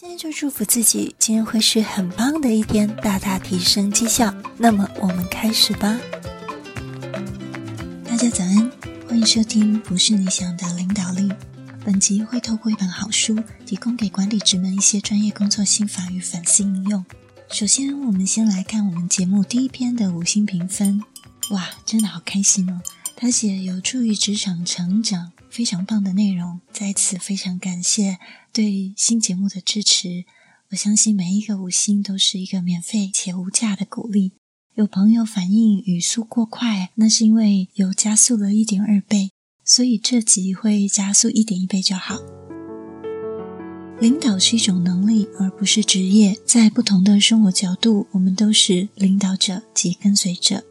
[0.00, 4.34] 今天就祝福自己，今天会是很棒的一天，大大提升绩效。
[4.56, 6.00] 那么，我们开始吧。
[8.06, 8.72] 大家早安，
[9.06, 11.28] 欢迎收听《不是你想的领导力》。
[11.84, 17.04] 本集会透过一本好书，提供给管理职们一些专业工作心法与反思应用。
[17.50, 21.04] 首先，我们先来看我们节目第一篇的五星评分。
[21.50, 22.80] 哇，真的好开心哦！
[23.14, 25.32] 他写有助于职场成长。
[25.50, 28.18] 非常棒的内容，在此非常感谢
[28.52, 30.24] 对新节目的支持。
[30.70, 34.32] 我相信每一个五星都是一个免费且无价的鼓励。
[34.74, 39.30] 有朋友反映语速过快，那是因为有加速了一点二倍，
[39.64, 42.20] 所以这集会加速一点一倍就好。
[43.98, 46.38] 领导是一种能力，而不是职业。
[46.46, 50.64] 在不同的生活角度，我们都是领导者及跟随者。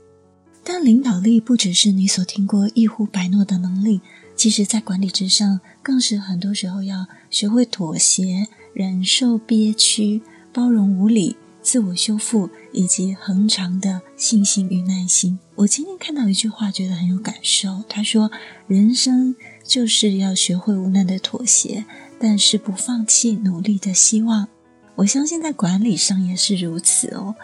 [0.63, 3.99] 但领导力不只是你所听过一呼百诺的能力。
[4.39, 10.21] 其实，在管理之上，更是很多时候要学会妥协、忍受憋屈、
[10.53, 15.37] 包容无理、自我修复，以及恒长的信心与耐心。
[15.55, 17.83] 我今天看到一句话，觉得很有感受。
[17.89, 18.31] 他说
[18.65, 21.83] ：“人生就是要学会无奈的妥协，
[22.17, 24.47] 但是不放弃努力的希望。”
[24.95, 27.35] 我相信在管理上也是如此哦。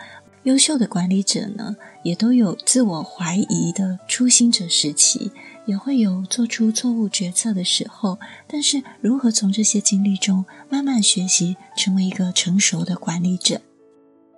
[0.44, 5.34] 优秀的管理者呢，也都有自我怀疑的初心者时期。
[5.66, 13.62] 也会有做出错误决策的时候，但是如何从这些经历中慢慢学习，成为一个成熟的管理者？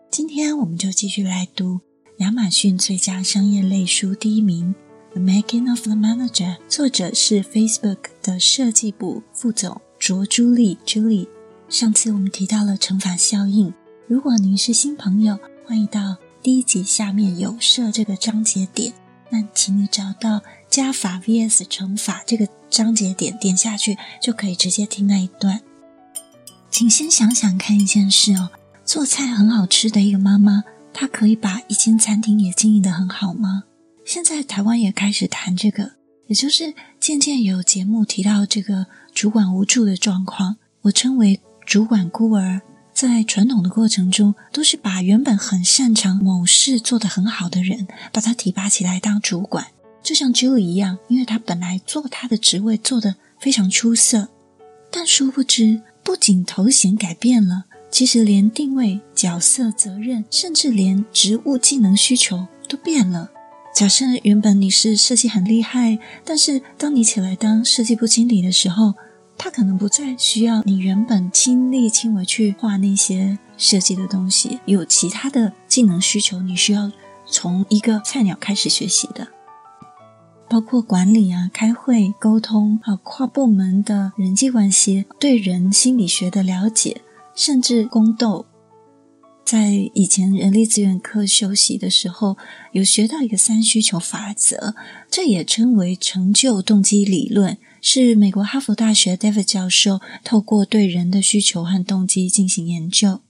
[0.10, 1.82] 今天我们就继续来读
[2.20, 4.74] 亚马逊最佳商业类书第一名
[5.14, 11.28] 《The Making of the Manager》，作者是 Facebook 的设计部副总卓朱莉 Julie。
[11.68, 13.74] 上次我们提到了乘法效应，
[14.08, 18.94] 如果您是新朋友，欢迎到第一集下面有设这个章节点，
[19.30, 20.42] 那请你找到。
[20.78, 25.62] 加法 vs 乘法这个章节点点下去，就可以直接听那一段。
[26.70, 28.52] 请先想想看一件事哦，
[28.86, 33.64] 做菜很好吃的一个妈妈，她可以把一间餐厅也经营得很好吗？
[34.06, 35.94] 现在台湾也开始谈这个，
[36.28, 42.62] 也就是渐渐有节目提到这个主管无助的状况，我称为主管孤儿。
[42.94, 49.70] 在传统的过程中，都是把原本很擅长某事做得很好的人，把他提拔起来当主管。
[50.08, 54.30] 就像 Joe 一样，因为他本来做他的职位做得非常出色，
[54.90, 63.30] 但殊不知，不仅头衔改变了，其实连定位、角色、责任，甚至连职务技能需求都变了。
[63.76, 68.94] 假设原本你是设计很厉害，但是当你起来当设计部经理的时候，
[69.38, 76.90] 他可能不再需要你原本亲力亲为去画那些设计的东西，有其他的技能需求，你需要
[77.26, 79.28] 从一个菜鸟开始学习的。
[80.50, 87.02] 包括管理啊、开会、沟通，还有跨部门的人际关系，对人心理学的了解，
[87.36, 88.46] 甚至宫斗。
[89.44, 92.38] 在以前人力资源课休息的时候，
[92.72, 94.74] 有学到一个三需求法则，
[95.12, 103.22] 这也称为成就动机理论，是美国哈佛大学 David 教授透过对人的需求和动机进行研究，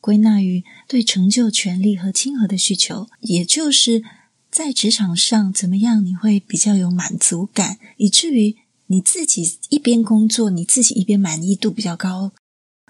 [0.00, 4.02] 归纳于对成就、权力和亲和的需求，也就是。
[4.50, 6.04] 在职场上怎么样？
[6.04, 12.32] 你会比较有满足感，以至于你自己一边工作，你自己一边满意度比较高。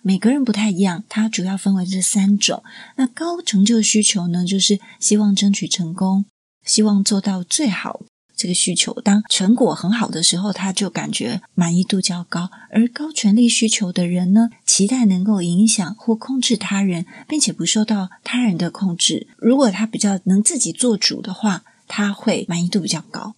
[0.03, 2.63] 每个人不太一样，它主要分为这三种。
[2.97, 6.25] 那高成就需求呢，就是希望争取成功，
[6.65, 8.01] 希望做到最好。
[8.39, 19.27] 这个需求，当成果很好的时候，他就感觉满意度较高；而高权力需求的人呢，期待能够影响或控制他人，并且不受到他人的控制。
[19.39, 23.35] 如果他比较能自己做主的话，他会满意度比较高。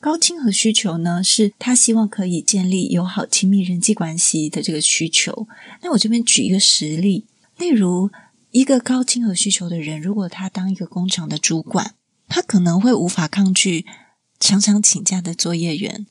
[0.00, 5.46] 高亲和需求呢，是他希望可以建立友好亲密人际关系的这个需求。
[5.82, 8.10] 那我这边举一个实例，例如
[8.50, 11.94] 一个高亲和需求的人，如果他当一个工厂的主管，
[12.26, 13.86] 他可能会无法抗拒。
[14.40, 16.06] 常常请假的作业员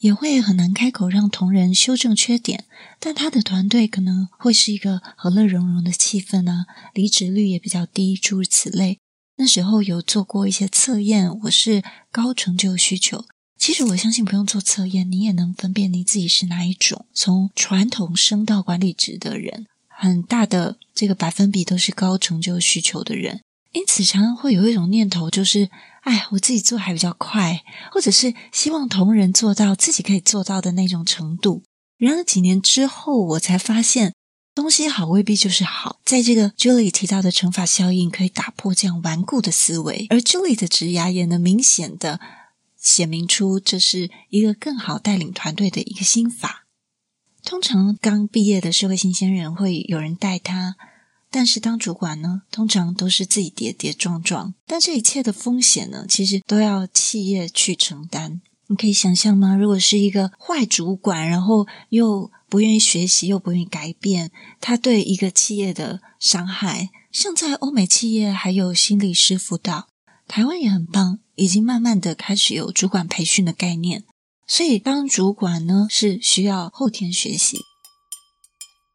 [0.00, 2.64] 也会很难开口让同仁修正缺点，
[2.98, 8.98] 但他的团队可能会是一个和乐融融的气氛啊，离职率也比较低，诸如此类。
[9.36, 13.26] 那时候有做过一些测验，我是高成就需求。
[13.56, 17.06] 其实我相信不用做测验，你也能分辨你自己是哪一种。
[17.14, 23.42] 从传统升到管理职的人，很大的这个百分比都是高成就需求的人，
[23.72, 25.70] 因此常常会有一种念头，就是。
[26.02, 31.62] 哎，我自己做还比较快，或者是希望同仁做到自己可以做到的那种程度。
[31.96, 34.12] 然而几年之后，我才发现
[34.52, 36.00] 东西好未必就是好。
[36.04, 42.18] 在这个 Julie 提到的乘法效应，可以打破这样顽固的思维，而 Julie 的职涯也能明显的
[42.76, 46.64] 显明出这是一个更好带领团队的一个心法。
[47.44, 50.74] 通常刚毕业的社会新鲜人会有人带他，
[51.32, 54.54] 但是当主管呢，通常都是自己跌跌撞撞。
[54.66, 58.42] 但这一切的风险呢，其实都要企业去承担。
[58.68, 59.56] 你可以想象吗？
[59.56, 64.30] 如果是一个坏主管，然后又不愿意学习，又不愿意改变，
[64.60, 69.88] 他对一个企业的伤害，像在欧美企业还有心理师辅导，
[70.28, 74.04] 台湾也很棒，已经慢慢的开始有主管培训的概念。
[74.46, 77.58] 所以，当主管呢，是需要后天学习。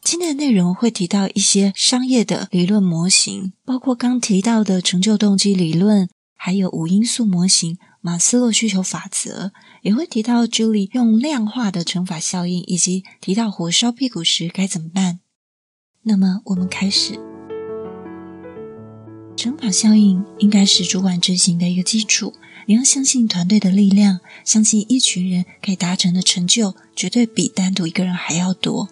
[0.10, 6.08] 今天的内容会提到一些商业的理论模型，包括刚提到的成就动机理论，
[6.38, 9.52] 还有五因素模型、马斯洛需求法则，
[9.82, 15.20] 也会提到 Julie 用量化的乘法效应，以及提到火烧屁股时该怎么办。
[16.04, 17.20] 那么，我们开始。
[19.36, 22.34] 乘法效应应该是主管执行的一个基础。
[22.68, 28.88] 你要相信团队的力量，相信一群人可以达成的成就，绝对比单独一个人还要多。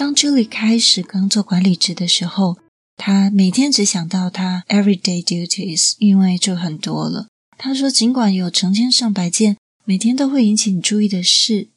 [0.00, 2.56] 当 Julie 开始刚做管理职的时候，
[2.96, 7.28] 他每天只想到他 everyday duties，因为就很多了。
[7.58, 11.68] 他说，尽管有成千上百件每天都会引起你注意的事，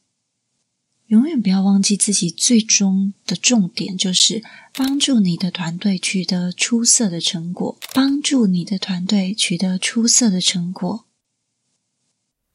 [1.08, 4.42] 永远不要忘记自己最终的重点就是
[4.74, 11.06] 帮助你的团队取得出色的成果，帮助你的团队取得出色的成果。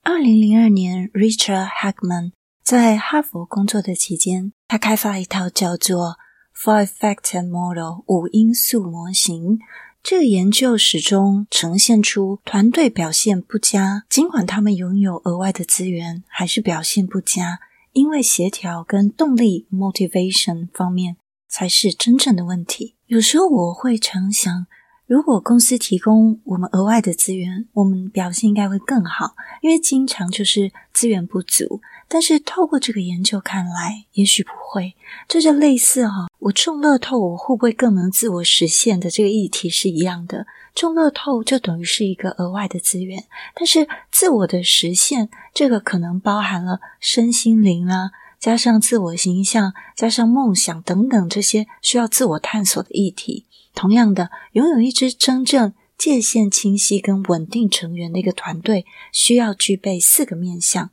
[0.01, 2.33] 二零零二年，Richard Hackman
[2.65, 6.19] 在哈佛工作的期间，他开发一套叫做
[6.55, 9.59] Five Factor Model 五因素模型。
[10.03, 17.61] 这个研究始终呈现出团队表现不佳，尽管他们拥有额外的资源，还是表现不佳，
[17.93, 21.17] 因为协调跟动力 （motivation） 方面
[21.49, 22.97] 才是真正的问题。
[23.07, 24.67] 有时候我会常想，
[25.07, 31.81] 如果公司提供我们额外的资源，我们表现应该会更好，因为经常就是资源不足。
[32.09, 34.95] 但是透过这个研究看来，也许不会。
[35.29, 40.47] 这就类似哈、哦，我中乐透，我会不会更能自我实现的这个议题是一样的。
[40.75, 43.25] 中乐透就等于是一个额外的资源，
[43.55, 53.45] 但是自我的实现，这个可能包含了身心灵啊，加上自我形象，加上梦想等等这些需要自我探索的议题。
[53.75, 60.91] 同样的，拥有一支真正界限清晰跟稳定成员的一个团队，需要具备四个面向，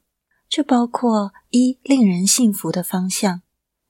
[0.56, 3.42] 这包括一、令人信服的方向；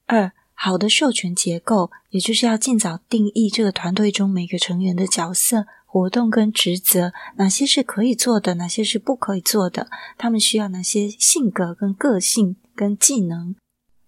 [0.07, 13.53] 二、好的授权结构，也就是要尽早定义这个团队中每个成员的角色、活动跟职责，哪些是可以做的，哪些是不可以做的，他们需要哪些性格跟个性跟技能；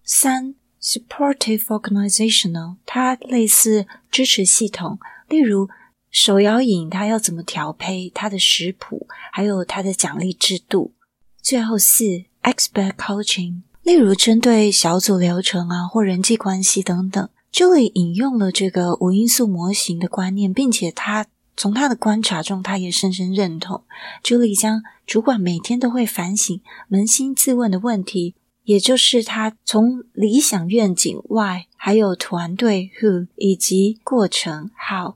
[0.02, 5.68] 三、Supportive organizational，它类似支持系统，例如
[6.10, 10.96] 手摇饮，它要怎么调配，它的食谱，还有它的奖励制度。
[11.40, 17.28] 最后四，Expert coaching，例如针对小组流程啊或人际关系等等。
[17.52, 21.26] Julie 引用了这个五因素模型的观念，并且他
[21.56, 23.82] 从他的观察中，他也深深认同。
[24.22, 28.34] Julie 将主管每天都会反省、扪心自问的问题。
[28.64, 35.14] 也就是他从理想愿景 Why，还有团队 Who，以及过程 How，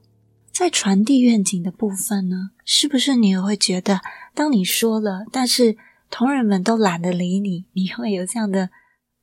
[0.50, 4.00] 在传递愿景的部分呢，是不是你也会觉得，
[4.34, 5.76] 当你说了，但是
[6.12, 8.69] 同仁们都懒得理你，你会有这样的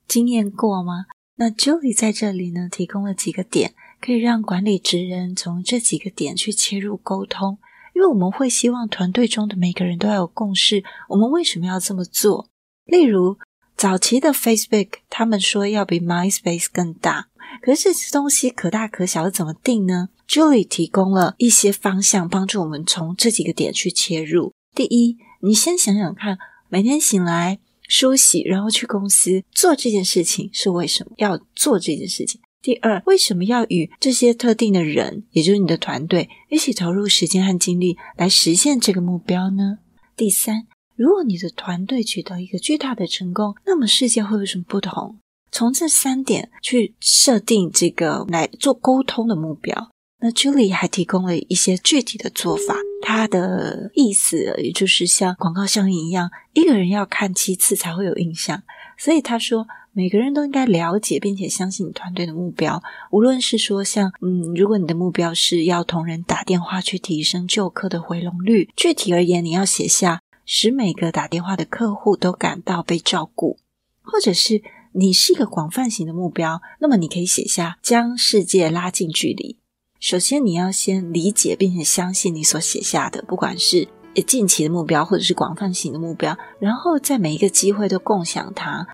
[0.07, 1.05] 经验过吗？
[1.35, 7.59] 那 Julie 在这里呢，提供了几个点，可以让管理职人从这几个点去切入沟通，
[7.95, 12.49] 因为我们会希望团队中的每个人都要有共识，我们为什么要这么做？
[12.85, 13.37] 例如。
[13.77, 17.29] 早期的 Facebook，他们说要比 MySpace 更大，
[17.61, 24.51] 可是这些东西可大可小，怎么定呢？Julie 提供了一些方向，帮助我们从这几个点去切入。
[24.75, 26.37] 第一，你先想想看，
[26.69, 32.39] 每天醒来梳洗，然后去公司做这件事情是为什么要做这件事情？
[32.61, 39.79] 第二，为什么要与这些特定的人，也就是你的团队，一起投入时间和精力来实现这个目标呢？
[40.15, 40.67] 第三。
[40.95, 45.17] 如果你的团队取得一个巨大的成功，那么世界会有什么不同？
[45.51, 49.89] 从这三点去设定这个来做沟通的目标。
[50.19, 58.63] 那 Julie 还提供了一些具体的做法，他的意思也就是像广告效应一样，一个人要看七次才会有印象。
[58.97, 70.21] 所以他说，每个人都应该了解并且相信你团队的目标，无论是说像嗯，如果你的目标是要同仁打电话去提升旧客的回笼率，具体而言，你要写下。
[70.51, 73.59] 使每个打电话的客户都感到被照顾，
[74.01, 79.59] 或者是你是一个广泛型的目标，那么你可以写下将世界拉近距离。
[79.99, 83.85] 首先，你要先理解并且相信你所写下的，不管是
[84.25, 88.87] 近期的目标或者是广泛型的目标，然后在每一个机会都共享它，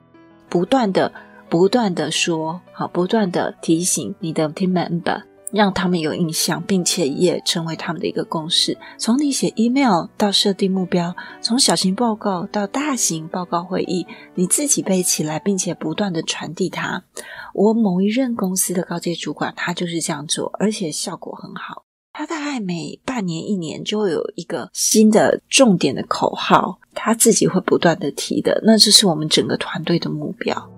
[0.50, 1.14] 不断的
[1.48, 5.22] 不断的说，好，不断的提醒你的 team member。
[5.56, 8.78] 让他们有印象，并且也成为他们的一个共识。
[8.98, 17.06] 从你写 email 到设定目标，从小型报告到大型报告会议，你自己背起来，并且不断的传递它。
[17.54, 21.86] 我某一任公司的高阶主管，他就是这样做，而且效果很好。
[22.12, 28.62] 他大概每半年、一年就会有一个新的重点的口号，他自己会不断的提的。
[28.66, 30.70] 那这是我们整个团队的目标。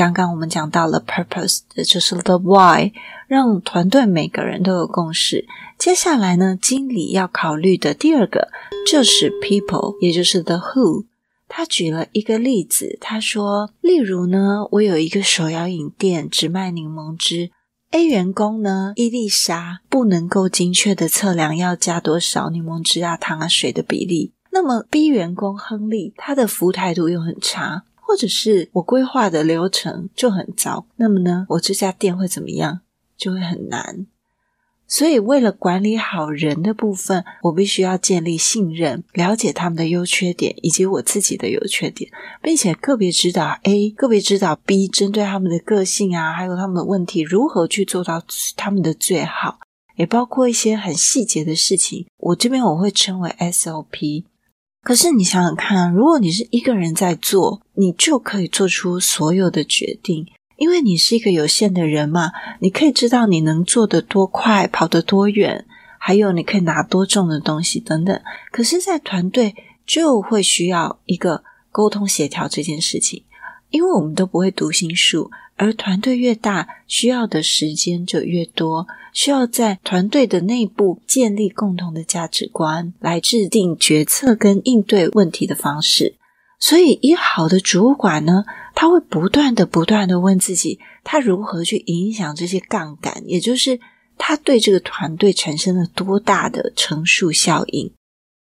[0.00, 2.90] 刚刚我们讲到了 purpose，也就是 the why，
[3.28, 5.44] 让团队每个人都有共识。
[5.76, 8.48] 接下来呢，经理要考虑的第二个
[8.90, 11.04] 就是 people，也就是 the who。
[11.48, 17.50] 他举了一个例子，他说，例如呢，我有一个手摇饮店，只卖柠檬汁。
[17.90, 24.32] A 员工呢，伊丽莎不能够精确的测量要加多少柠檬汁啊、糖啊、水的比例。
[24.50, 27.84] 那么 B 员工亨利，他的服务态度又很差。
[28.10, 32.80] 或者是我规划的流程就很糟，那么呢，我这家店会怎么样？
[33.16, 34.08] 就会很难。
[34.88, 42.10] 所以，为了管理好人的部分，我必须要建立信任，了解他们的优缺点以及我自己的优缺点，
[42.42, 48.20] 并且个别指导 A，个别指导 B，针对他们的个性啊，还有他们的问题，如何去做到
[48.56, 49.60] 他们的最好，
[49.94, 52.08] 也包括一些很细节的事情。
[52.16, 54.24] 我这边我会称为 SOP。
[54.82, 62.32] 可是你想想看，如果你是一个人在做，你就可以做出所有的决定，因为你是一个有限的人嘛。
[62.60, 65.66] 你可以知道你能做得多快，跑得多远，
[65.98, 68.20] 还有你可以拿多重的东西等等。
[68.50, 69.54] 可是，在团队
[69.86, 73.24] 就会需要一个沟通协调这件事情，
[73.68, 75.30] 因为我们都不会读心术。
[75.60, 86.14] 而团队越大，需要的时间就越多，需要在团队的内部建立共同的价值观，来制定决策跟应对问题的方式。
[86.58, 93.78] 所以，一好的主管呢，他会不断的、不断的问自己，他如何去影响这些杠杆，也就是
[94.16, 97.92] 他对这个团队产生了多大的乘数效应。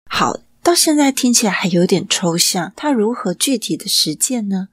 [0.10, 4.70] 好，到现在听起来还有点抽象，他如何具体的实践呢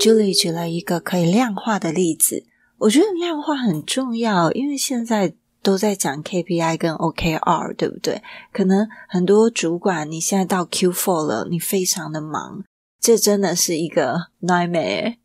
[0.00, 2.44] ？Julie 举了一个可以量化的例子，
[2.78, 8.20] 我觉得量化很重要，因为现在都在讲 KPI 跟 OKR，对不对？
[8.52, 12.64] 可能很多主管你现在到 Q4 了，你非常的忙，
[13.00, 15.16] 这真的是一个 nightmare。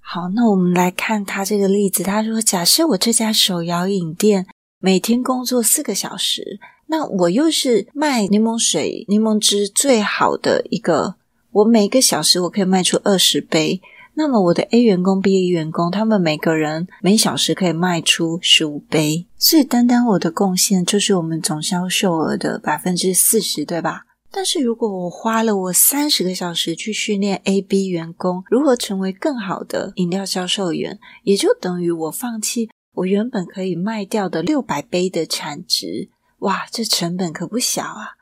[0.00, 4.46] 好，那我们来看他这个例子，他说：假设我这家手摇饮店
[4.80, 11.14] 每天工作四个小时，那我又是卖柠檬水、柠檬汁最好的一个，
[11.52, 13.80] 我每个小时我可以卖出二十杯。
[14.18, 24.04] 那么我的 A 员工、B 员工，他们每个人每小时可以卖出十五杯，所以单单我的贡献就是我们总销售额的百分之四十，对吧？
[24.30, 36.08] 但是如果我花了我三十个小时去训练 A、B 员工如何成为更好的饮料销售员，也就等于我放弃我原本可以卖掉的六百杯的产值，
[36.38, 38.15] 哇，这成本可不小啊！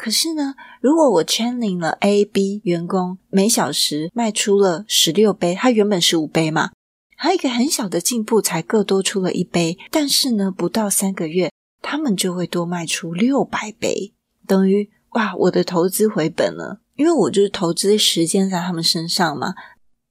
[0.00, 6.70] 可是呢，如果我 training 了 A、B 员工，每小时卖出了十六杯，他原本十五杯嘛，
[7.18, 9.76] 还有一个很小的进步，才各多出了一杯。
[9.90, 11.52] 但是呢，不到三个月，
[11.82, 14.14] 他们就会多卖出六百杯，
[14.46, 19.52] 等于哇，我的投资回本了，因为我就是投资时间在他们身上嘛。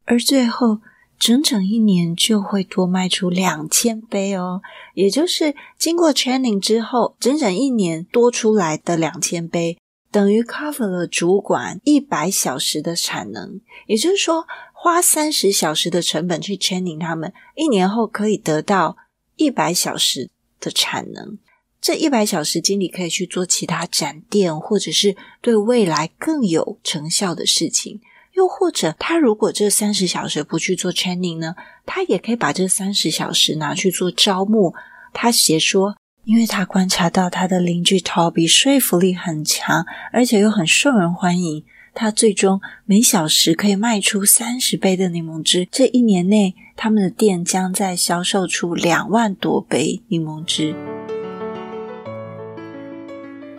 [0.06, 0.82] 而最后，
[1.20, 4.62] 整整一年就会多卖出两千杯哦，
[4.94, 9.78] 也就是经过 training 之后，整整一年多出来的两千杯，
[10.10, 13.60] 等于 cover 了主管一百小时的产能。
[13.86, 18.96] 也就是说，花三十小时的成本去 training 他们，一年后可以得到
[19.36, 20.30] 一百小时
[20.62, 21.38] 的产能。
[21.82, 28.00] 这一百小时，经理可以去做其他展店，或者是对未来更有成效的事情。
[28.40, 31.56] 又或者，他如果这三十小时不去做 training 呢，
[31.86, 34.74] 他也可以把这三十小时拿去做招募。
[35.12, 45.68] 他写说，因为他观察到他的邻居 Toby 说服力很强，而且又很受人欢迎，他最终每小时可以卖出三十杯的柠檬汁。
[45.70, 50.74] 这一年内，他们的店将在销售出两万多杯柠檬汁。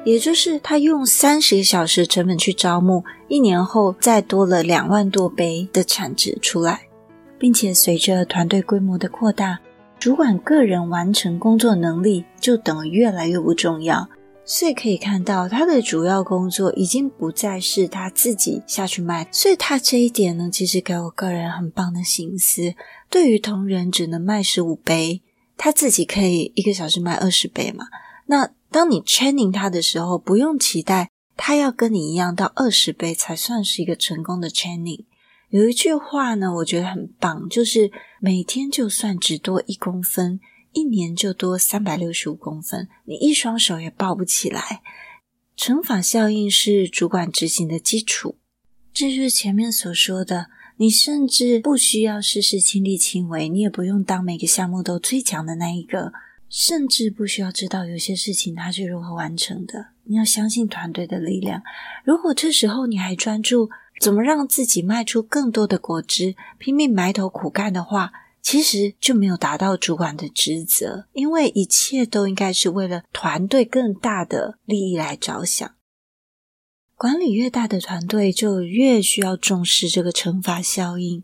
[0.02, 6.88] 也就是他用三十个小时成本去招募，一年后再多了两万多杯的产值出来，
[7.38, 9.61] 并且随着团队规模的扩大，
[9.99, 14.09] 主管个人完成工作能力就等于越来越不重要。
[14.42, 19.28] 所以可以看到，他的主要工作已经不再是他自己下去卖。
[19.30, 22.75] 所以他这一点呢，其实给我个人很棒的心思。
[23.11, 25.21] 对于同仁只能卖十五杯，
[25.59, 27.85] 他自己可以一个小时卖二十杯嘛？
[28.26, 28.52] 那。
[28.71, 35.05] 当你 training 他的时候，不用期待他要跟你一样到二十倍才算是一个成功的 training，
[35.49, 40.39] 有一句话呢，我觉得很棒，就是每天就算只多一公分，
[40.73, 44.83] 一年就多三百六十五公分，你一双手也抱不起来。
[45.57, 48.37] 乘法效应是主管执行的基础，
[48.95, 50.47] 这就是前面所说的，
[50.77, 56.12] 你甚至不需要事事亲力亲为，你也不用当每个项目都最强的那一个，
[56.50, 59.87] 甚至不需要知道有些事情它是如何完成的。
[60.04, 61.62] 你要相信团队的力量。
[62.04, 75.76] 如果这时候你还专注，怎么让自己卖出更多的果汁，拼命埋头苦干的话，其实就没有达到主管的职责，因为一切都应该是为了团队更大的利益来着想。
[76.97, 81.23] 管理越大的团队，就越需要重视这个惩罚效应。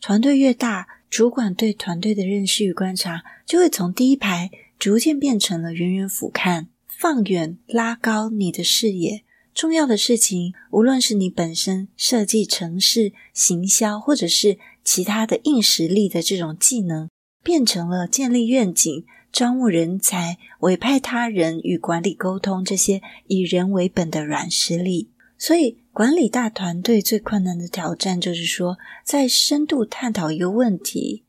[0.00, 9.24] 团队越大，主管对团队的认识与观察，就会从第一排逐渐变成了远远俯瞰，放远拉高你的视野。
[9.54, 17.08] 重要的事情，无论是你本身设计、程式、行销，或者是其他的硬实力的这种技能，
[17.42, 25.10] 变成了建立愿景、招募人才、委派他人与管理沟通这些以人为本的软实力。
[25.36, 31.24] 所以，管理大团队最困难的挑战，就是说，在深度探讨一个问题，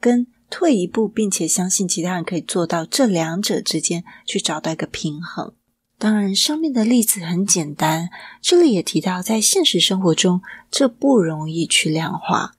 [0.00, 5.52] 跟退一步，并且相信其他人可以做到这两者之间，去找到一个平衡。
[5.98, 8.10] 当然，上面的例子很简单，
[8.42, 12.52] 这里也提到，在现实生活中，这不容易去量化。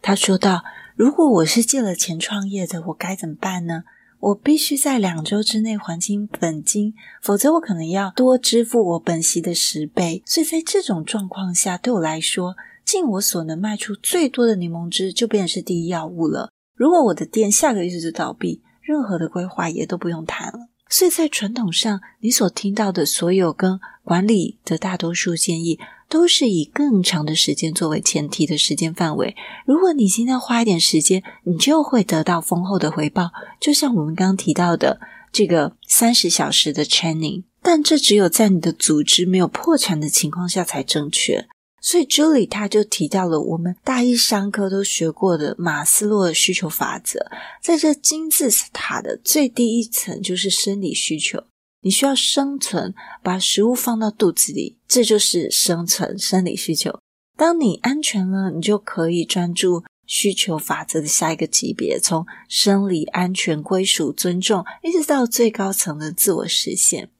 [0.00, 0.62] 他说道
[0.94, 3.82] ：“如果我是借了钱创业的，我该怎么办呢？
[4.20, 10.22] 我必须在两周之内还清本金，否则我可能要多支付我本息的十倍。
[10.24, 16.50] 所以在这种状况下，对我来说，尽我所能卖出最多的柠檬汁，就变成是第一要务了。
[16.76, 29.34] 如果我的店下个月就倒闭，任何的规划也都不用谈了。”所以在传统上，你所听到的所有跟管理的大多数建议，都是以更长的时间作为前提的时间范围。
[29.64, 33.32] 如果你今天花一点时间，你就会得到丰厚的回报。
[33.58, 35.00] 就像我们刚刚提到的
[35.32, 41.48] 这个三十小时的 training，但这只有在你的组织没有破产的情况下才正确。
[41.86, 47.30] 所以这里他就提到了我们大一商科都学过的马斯洛的需求法则，
[47.62, 51.44] 在这金字塔的最低一层就是生理需求，
[51.82, 56.98] 你需要生存，把食物放到肚子里，这就是生存生理需求。
[57.36, 67.10] 当你安全了，你就可以专注需求法则的下一个级别，从生理安全、归属、尊重，一直到最高层的自我实现。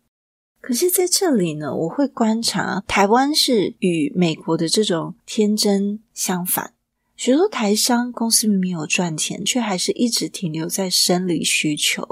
[0.67, 6.73] 可是在这里呢，我会观察台湾是与美国的这种天真相反。
[7.15, 12.05] 许多台商公司没有赚钱，却还是一直停留在生理需求。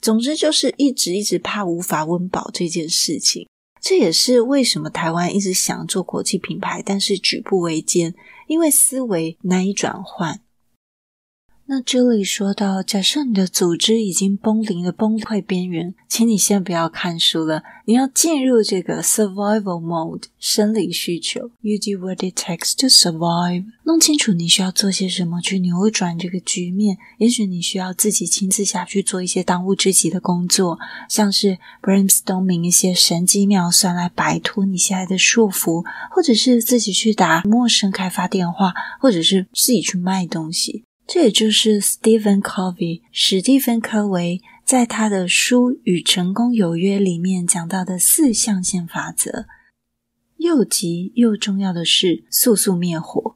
[0.00, 3.46] 总之就是一直一直怕无法温饱这件事情。
[3.82, 8.14] 这也是为什么台湾一直想做国际品牌，但是举步维艰，
[8.46, 10.40] 因为思维难以转换。
[11.72, 21.52] 那这里说到，假设你的组织已经绷临了崩溃边缘，请你先不要看书了，你要进入这个 survival mode 生理需求。
[21.60, 23.66] You do what it takes to survive。
[23.84, 26.98] 弄清楚你需要做些什么去扭转这个局面。
[27.18, 30.76] 也许你需要自己亲自下去做一些当务之急的工作，
[31.08, 40.82] 像是 brainstorming 一些神机妙算来摆脱你现在的束缚，或者是自己去打陌生开发电话，或者是自己去卖东西。
[41.12, 49.46] 这也就是 Stephen Covey 史蒂芬·科维在他的书《与成功有约》里面讲到的四象限法则。
[50.36, 53.34] 又急又重要的是速速灭火。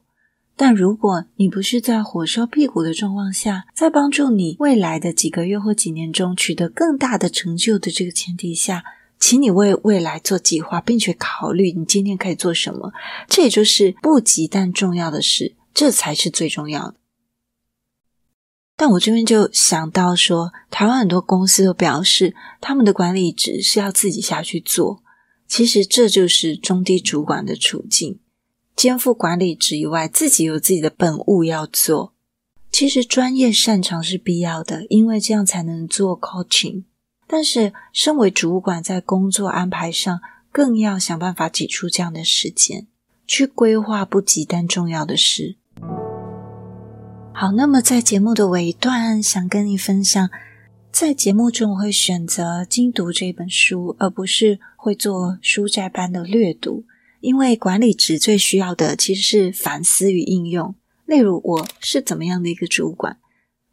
[0.55, 8.85] 但如果你不是在火烧屁股的状况下，在帮助你未来的几个月或几年中取得更大的成就的这个前提下，
[9.19, 12.93] 请你为未来做计划，并且考虑你今天可以做什么。
[13.27, 16.95] 这也就是不急但重要的事，这才是最重要的。
[18.77, 25.01] 但我这边就想到说，台湾很多公司都表示，他们的管理职是要自己下去做。
[25.47, 28.19] 其实这就是中低主管的处境，
[28.75, 32.13] 肩负管理职以外，自己有自己的本务要做。
[32.71, 36.83] 其实专业擅长是必要的，因为这样才能做 coaching。
[37.27, 40.19] 但是身为主管，在工作安排上，
[40.51, 42.87] 更要想办法挤出这样的时间，
[43.25, 45.55] 去规划不急但重要的事。
[47.37, 50.29] 好，那么在节目的尾段，想跟你分享，
[50.89, 56.85] 在节目中我会选择精读这本书，而不是会做书斋般的略读，
[57.19, 60.75] 因为管理职最需要的其实是反思与应用。
[61.05, 63.17] 例如，我是怎么样的一个主管？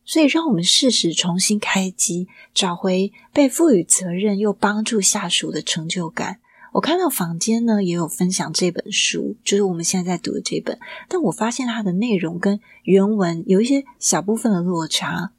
[0.05, 6.40] 所以，让我们适时重新开机，找回被赋予责任又帮助下属的成就感。
[6.73, 15.33] 我看到坊间呢也有分享这本书，就是我们现在在读的这本，但我发现它的内容跟原文有一些小部分的落差，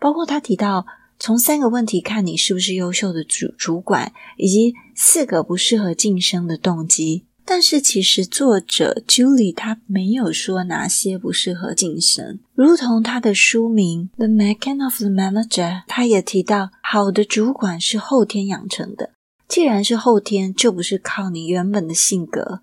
[0.00, 0.86] 包括他提到
[1.18, 7.24] 从三个问题看你是不是优秀的主主管，以及四个不适合晋升的动机。
[7.44, 19.12] 但是其实作者 Julie 他没有说哪些不适合晋升，如同他的书名《The Making of the Manager》，他也提到好的主管是后天养成的。
[19.48, 22.60] 既然是后天，就不是靠你原本的性格，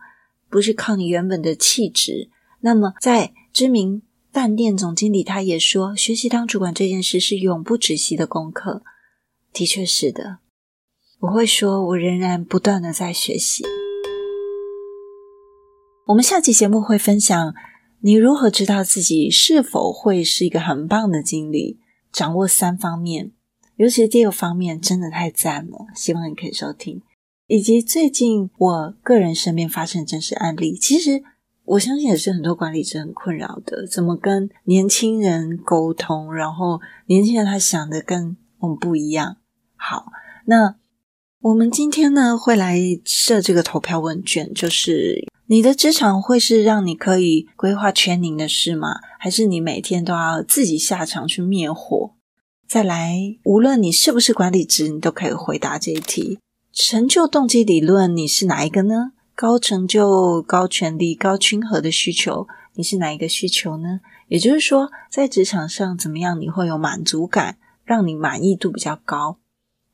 [0.49, 2.29] 不是靠你原本的气质。
[2.61, 8.83] 那么，在知名饭店总经理他也说，学习当主管这件事是永不止息的功课。
[9.51, 10.37] 的确是的，
[11.21, 13.63] 我会说，我仍然不断的在学习。
[16.07, 17.55] 我们下期节目会分享
[18.01, 21.79] 你如何知道自己是否会是一个很棒的经理，
[22.11, 23.31] 掌握三方面，
[23.77, 27.01] 尤其是第二方面真的太赞了，希望你可以收听。
[27.47, 31.23] 以及最近我个人身边发生的真实案例，其实
[31.65, 39.37] 我相信也是很多管理者很困扰的，怎么跟年轻人沟通，然后年轻人他想的跟我们不一样。
[39.75, 40.11] 好，
[40.45, 40.75] 那
[41.41, 45.27] 我们今天呢会来设这个投票问卷，就是。
[45.47, 48.95] 你的职场会是让你可以规划 training 的事吗？
[49.19, 52.15] 还是你每天都要自己下场去灭火？
[52.67, 56.39] 再来，无论你是不是管理职，你都可以回答这一题。
[56.73, 59.11] 成就动机理论，你是哪一个呢？
[59.35, 63.99] 高成就、高权力、高亲和的需求，你是哪一个需求呢？
[64.29, 69.37] 也就是说，在职场上怎么样你会有满足感，让你满意度比较高？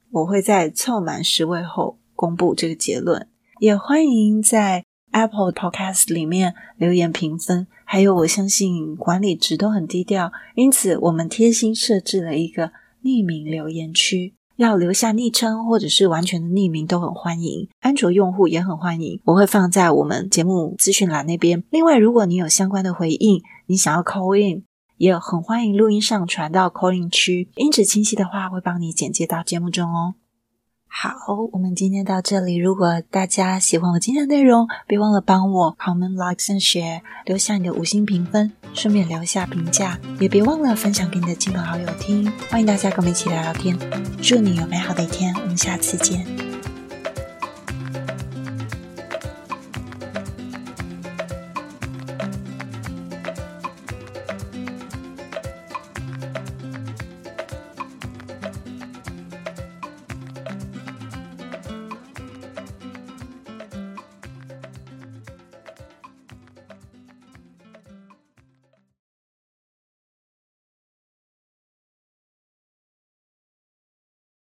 [0.09, 3.27] 我会在凑满十位后公布这个结论。
[3.59, 12.71] 也欢迎在 Apple Podcast 里面留言评分，还有我相信管理职都很低调，因此我们贴心设置了一个
[13.03, 21.65] 匿名留言区，要留下昵称或者是完全的匿名都很欢迎，安卓用户也很欢迎，我会放在我们节目资讯栏那边。
[21.69, 24.63] 另外，如果你有相关的回应，你想要 call in，
[24.95, 30.15] 也很欢迎录音上传到 call in 区，音质清晰的话会帮你剪接到节目中哦。
[30.93, 31.15] 好，
[31.53, 32.57] 我们今天到这里。
[32.57, 42.29] 如果大家喜欢我今天的内容，别忘了帮我 comment、like and share，留下你的五星评分，顺便留下评价，也别忘了分享给你的亲朋好友听。
[42.49, 43.75] 欢迎大家跟我们一起聊聊天，
[44.21, 46.50] 祝你有美好的一天，我们下次见。